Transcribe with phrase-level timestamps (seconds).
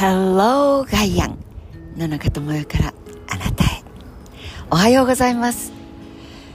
[0.00, 1.36] Hello ガイアン
[1.94, 2.94] 野中智代から
[3.28, 3.82] あなたへ。
[4.70, 5.74] おはようございます。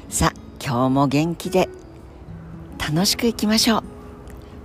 [0.10, 1.70] さあ今日も元気で
[2.80, 3.84] 楽しくいきましょう。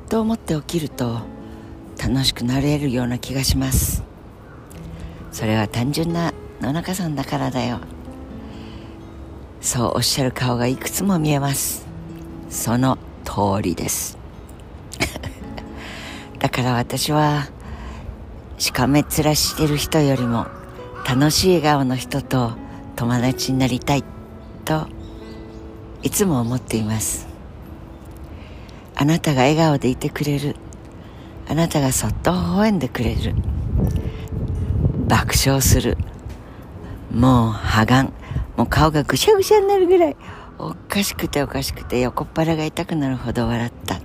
[0.08, 1.20] と思って起きると
[2.02, 4.02] 楽しくなれるような気がします。
[5.30, 7.80] それは単純な野中さんだからだよ。
[9.60, 11.86] そうおっしゃる顔がいくつも見えます。
[12.48, 14.16] その通りです。
[16.40, 17.46] だから私は
[18.60, 20.46] しかめっ面してる人よりも
[21.08, 22.52] 楽しい笑顔の人と
[22.94, 24.04] 友達になりたい
[24.66, 24.86] と
[26.02, 27.26] いつも思っています。
[28.94, 30.56] あなたが笑顔でいてくれる。
[31.48, 33.34] あなたがそっと微笑んでくれる。
[35.08, 35.96] 爆笑する。
[37.10, 38.12] もう破顔。
[38.58, 40.16] もう顔がぐしゃぐしゃになるぐらい。
[40.58, 44.00] おかしくておかしくて横っ腹が痛くなるほど笑った。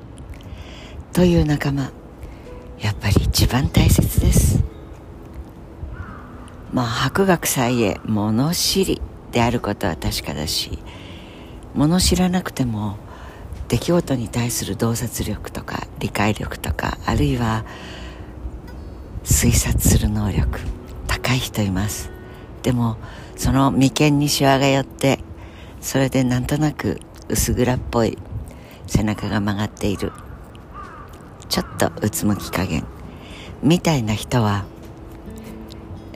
[1.11, 1.91] という仲間。
[2.79, 4.63] やっぱり一番大切です。
[6.71, 10.79] まあ博学さえ物知りであることは確かだし
[11.73, 12.97] 物知らなくても
[13.67, 17.65] 出来事に対する洞察力とか理解力とかあるいは
[19.23, 20.59] 推察する能力
[21.07, 22.11] 高い人います。
[22.61, 22.97] でも
[23.35, 25.19] その眉間にシワが寄って
[25.81, 28.17] それでなんとなく薄暗っぽい
[28.87, 30.11] 背中が曲がっている。
[31.49, 32.85] ちょっとうつむき加減。
[33.61, 34.65] みたいな人は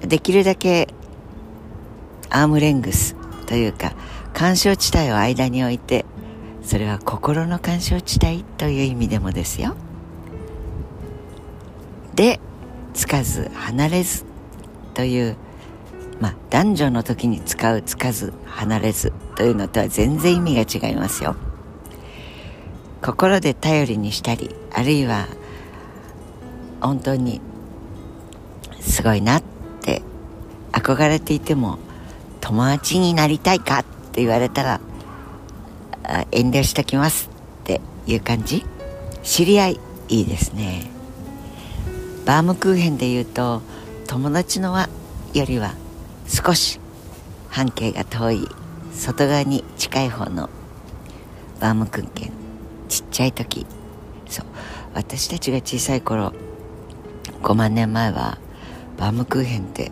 [0.02, 0.88] できるだけ
[2.30, 3.16] アームレングス
[3.47, 3.94] というか
[4.33, 6.05] 干渉地帯を間に置いて
[6.61, 9.75] それは心の干渉地帯という意味でもですよ。
[12.13, 12.39] で
[12.94, 14.25] つかず離れず
[14.94, 15.38] という
[16.19, 21.35] まあ男女の時に使うつかず離れずというのとは全然意味が違いますよ。
[23.02, 25.28] 心で頼りにしたりあるいは
[26.81, 27.41] 本当に
[28.80, 29.44] すごいなっ
[29.81, 30.02] て
[30.72, 31.79] 憧れていても
[32.41, 34.81] 友達になりたいかって言われたら
[36.31, 37.29] 遠慮しときます
[37.62, 38.66] っていう感じ。
[39.24, 40.90] 知り合いいいですね。
[42.25, 43.62] バームクーヘンで言うと
[44.07, 44.90] 友達の輪
[45.34, 45.75] よりは
[46.28, 46.79] 少し
[47.50, 48.47] 半径が遠い
[48.94, 50.50] 外側に近い方の
[51.59, 52.38] バームクーヘン。
[53.19, 53.66] ちゃい時。
[54.30, 54.46] そう。
[54.94, 56.31] 私たちが小さい頃
[57.44, 58.38] 5万年前は
[58.97, 59.91] バームクーヘンって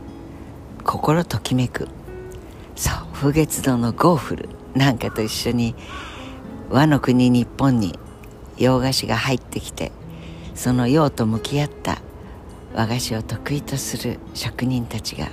[0.85, 1.89] 心ときめく。
[2.77, 2.93] そう。
[3.11, 5.75] 風月堂のゴーフルなんかと一緒に
[6.69, 7.99] 和の国日本に
[8.57, 9.91] 洋菓子が入ってきて
[10.55, 12.01] その洋と向き合った
[12.75, 15.27] 和菓子を得意とする職人たちが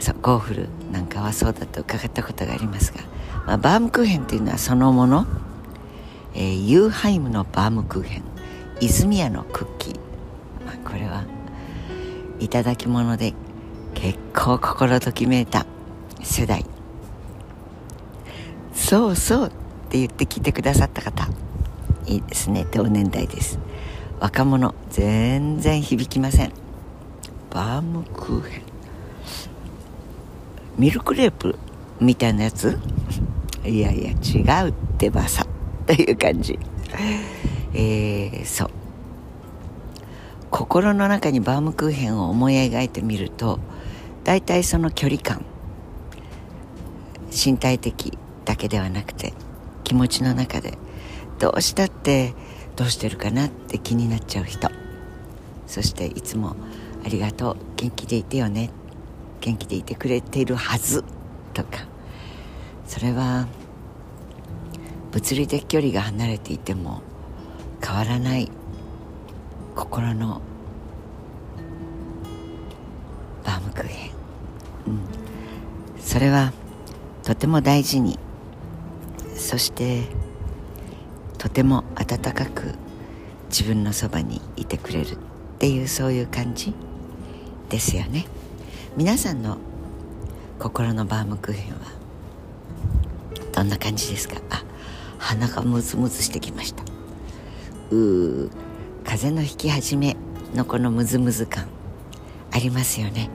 [0.00, 0.16] そう。
[0.22, 3.00] ゴーフルなんかはそうだと伺ったことがありますが、
[3.46, 5.26] まあ、バームクーヘンというのはそのもの、
[6.34, 8.22] えー、ユーハイムのバームクーヘン
[8.80, 9.94] 泉屋のクッキー、
[10.66, 11.24] まあ、これは
[12.40, 13.34] いただき物で
[13.94, 15.66] 結構心ときめいた
[16.22, 16.64] 世代。
[18.72, 19.50] そうそうっ
[19.90, 21.28] て言って聞いてくださった方
[22.06, 23.58] いいですね同年代です。
[24.18, 26.52] 若者全然響きません。
[27.50, 28.62] バームクーヘン。
[30.78, 31.56] ミルクレープ
[32.00, 32.78] みたいなやつ？
[33.64, 35.46] いやいや違うってばさ
[35.94, 36.58] という感じ。
[37.74, 38.70] えー、そう。
[40.50, 43.58] 心の中にバームクーヘンを思い描いてみると
[44.24, 45.44] 大体その距離感
[47.30, 49.32] 身体的だけではなくて
[49.82, 50.76] 気持ちの中で
[51.38, 52.34] どうしたって
[52.76, 54.70] どうしてるかなって気になっちゃう人。
[55.66, 56.56] そしていつも
[57.04, 58.70] 「ありがとう元気でいてよね」
[59.40, 61.04] 元気でいてくれているはず
[61.52, 61.86] とか。
[62.86, 63.46] それは
[65.12, 67.02] 物理的距離が離れていても
[67.84, 68.50] 変わらない
[69.76, 70.40] 心の
[73.44, 74.10] バームクーヘン、
[74.88, 75.00] うん、
[76.00, 76.52] それは
[77.22, 78.18] とても大事に。
[79.34, 80.04] そして
[81.36, 82.74] とても温かく
[83.48, 85.16] 自分のそばにいてくれるっ
[85.58, 86.72] ていうそういう感じ
[87.68, 88.26] ですよね。
[88.96, 89.56] 皆さんの
[90.60, 91.80] 心のバームクーヘンは
[93.52, 94.36] どんな感じですか？
[94.50, 94.62] あ
[95.22, 96.82] 鼻がムズムズしてきました。
[97.90, 98.50] うー
[99.04, 100.16] 風の引き始め
[100.54, 101.68] のこのムズムズ感。
[102.50, 103.30] ありますよね。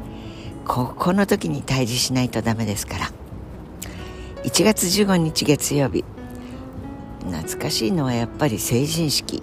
[0.65, 3.11] ここの時に退治しないとダメですから。
[4.43, 6.03] 1月15日月曜日。
[7.25, 9.41] 懐かしいのはやっぱり成人式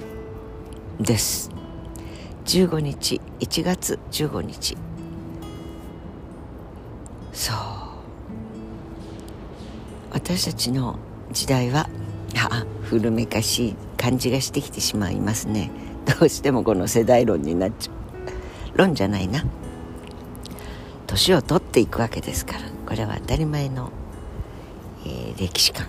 [1.00, 1.50] です。
[2.44, 4.76] 15日1月15日。
[7.32, 7.56] そう。
[10.12, 10.98] 私たちの
[11.32, 11.88] 時代は
[12.36, 15.70] あ古めかしい感じがしてきてしまいますね。
[16.18, 18.78] どうしてもこの世代論になっちゃう。
[18.78, 19.44] 論じゃないな。
[21.06, 22.60] 年を取っていくわけですから。
[22.86, 23.90] これは当たり前の、
[25.06, 25.88] えー、歴史観。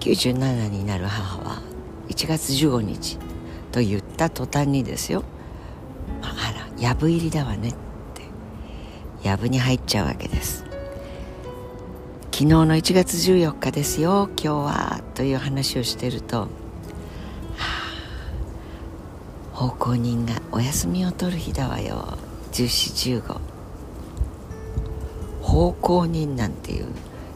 [0.00, 1.62] 97になる母は
[2.08, 3.18] 1月15日
[3.72, 5.24] と言った途端にですよ
[6.22, 7.78] あら藪入りだわねって。
[9.22, 10.67] 藪に入っちゃうわけです。
[12.38, 14.30] 昨日の1月14日ですよ。
[14.40, 16.46] 今日はという話をしてると、は
[19.52, 22.16] あ、奉公人がお休みを取る日だわよ。
[22.52, 23.40] 1415
[25.42, 26.86] 奉公人なんていう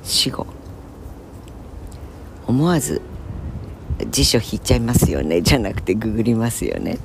[0.05, 0.47] 死後
[2.47, 3.03] 思わず
[4.09, 5.43] 辞書引いちゃいますよね。
[5.43, 6.99] じゃなくてググりますよね。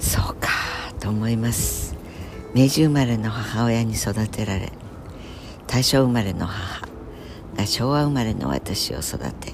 [0.00, 0.50] そうか
[0.98, 1.94] と思います。
[2.56, 4.72] 明治生まれの母親に育てられ
[5.76, 6.88] 大正生まれの母
[7.54, 9.52] が昭和生まれの私を育て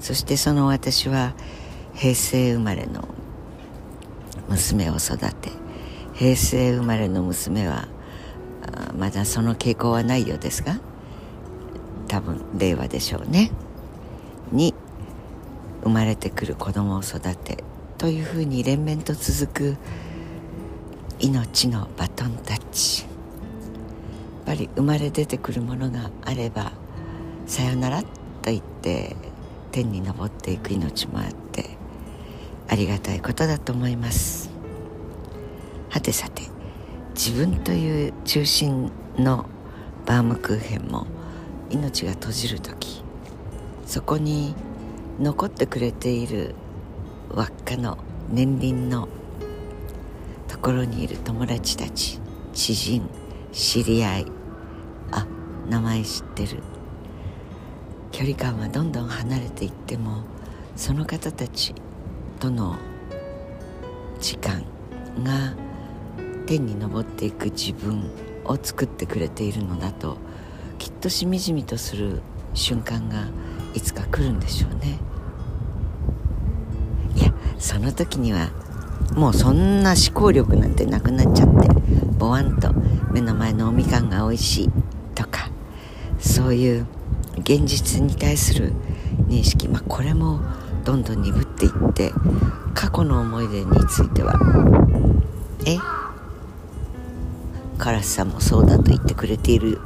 [0.00, 1.32] そしてその私は
[1.94, 3.08] 平成生まれの
[4.50, 5.48] 娘を育て
[6.12, 7.88] 平成生まれの娘は
[8.98, 10.78] まだその傾向はないようですが
[12.06, 13.50] 多分令和でしょうね。
[14.50, 14.74] に
[15.84, 17.64] 生まれてくる子供を育て
[17.96, 19.76] というふうに連綿と続く
[21.18, 23.11] 命のバトンタッチ。
[24.44, 26.72] ぱり生まれ出てくるものがあれば
[27.46, 28.08] さよならと
[28.44, 29.16] 言って
[29.70, 31.70] 天に昇っていく命もあって
[32.68, 34.50] ありがたいことだと思います。
[35.88, 36.42] はてさて
[37.14, 39.46] 自分という中心の
[40.06, 41.06] バームクーヘンも
[41.70, 43.04] 命が閉じる時
[43.86, 44.54] そこに
[45.20, 46.54] 残ってくれている
[47.30, 47.98] 輪っかの
[48.30, 49.08] 年輪の
[50.48, 52.18] ところにいる友達たち
[52.54, 53.08] 知人
[53.52, 54.26] 知り合い。
[55.12, 55.26] あ
[55.68, 56.62] 名前知ってる。
[58.10, 60.22] 距離感はどんどん離れていっても
[60.76, 61.74] その方たち
[62.40, 62.76] との
[64.20, 64.62] 時間
[65.22, 65.54] が
[66.46, 68.10] 天に昇っていく自分
[68.44, 70.18] を作ってくれているのだと
[70.78, 72.20] きっとしみじみとする
[72.54, 73.28] 瞬間が
[73.74, 74.98] いつか来るんでしょうね。
[77.16, 78.50] いやその時には
[79.14, 81.68] もうそんな思考力なんてなくなっちゃって
[82.18, 82.72] ボワンと
[83.12, 84.70] 目の前のおみかんが美味しい
[85.14, 85.50] とか
[86.18, 86.86] そういう
[87.38, 88.72] 現実に対する
[89.28, 89.68] 認識。
[89.68, 90.40] まあこれも
[90.84, 92.12] どんどん鈍っていって
[92.74, 94.34] 過去の思い出については
[95.66, 95.78] え？
[97.78, 99.80] カラスさんもそうだと言ってくれている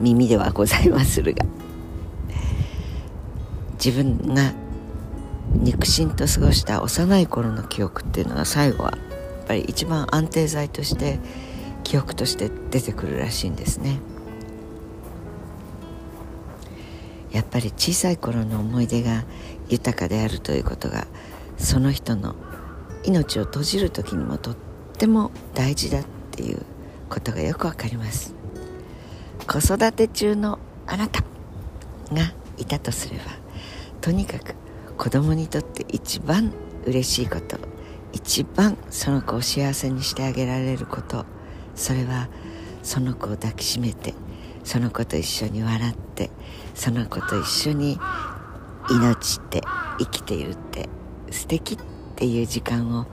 [0.00, 1.44] 耳ではございまするが
[3.84, 4.52] 自分が
[5.54, 8.98] 肉親と過ごした幼い頃の記憶っていうのは最後はや
[9.44, 11.18] っぱり一番安定剤として
[11.84, 13.98] 記憶として出てくるらしいんですね。
[17.32, 19.24] やっぱり小さい頃の思い出が
[19.68, 21.06] 豊かであるということが
[21.56, 22.34] その人の
[23.04, 24.56] 命を閉じる時にもとっ
[24.96, 26.62] ても大事だっていう
[27.08, 28.34] ことがよくわかります。
[29.46, 31.22] 子育て中のあなた
[32.12, 33.24] がいたとすれば
[34.00, 34.54] とにかく
[34.98, 36.52] 子供にとって一番
[36.84, 37.56] 嬉しいこと
[38.12, 41.24] 一番その子を幸せにしてあげられること
[41.76, 42.28] それは
[42.82, 44.14] その子を抱きしめて
[44.64, 46.30] その子と一緒に笑って
[46.74, 47.98] その子と一緒に
[48.90, 49.62] 命って
[49.98, 50.88] 生きているって
[51.30, 51.78] 素敵っ
[52.16, 53.06] ていう時間を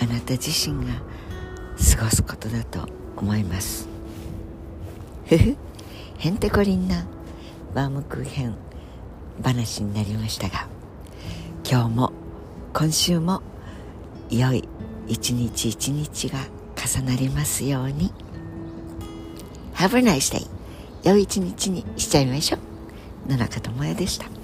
[0.00, 0.92] あなた自身が
[1.96, 2.86] 過ごすことだと
[3.16, 3.88] 思います。
[5.26, 5.56] ふふ。
[6.18, 7.06] へんてこりんな
[7.74, 8.54] バームクーヘン
[9.42, 10.69] 話になりましたが。
[11.72, 12.12] 今日も
[12.72, 13.42] 今週も
[14.28, 14.68] 良い
[15.06, 16.40] 一日一日が
[16.74, 18.12] 重なりますように。
[19.74, 20.48] Have a nice day
[21.04, 22.56] 良い一日にしちゃいましょ
[23.28, 23.30] う。
[23.30, 24.39] 野中智也でした。